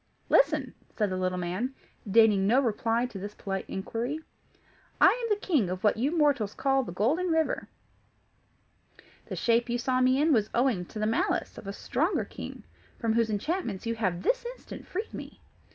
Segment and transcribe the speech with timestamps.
[0.29, 1.75] "Listen!" said the little man,
[2.09, 4.17] deigning no reply to this polite inquiry.
[4.99, 7.67] "I am the King of what you mortals call the Golden River.
[9.27, 12.63] The shape you saw me in was owing to the malice of a stronger king,
[12.97, 15.39] from whose enchantments you have this instant freed me.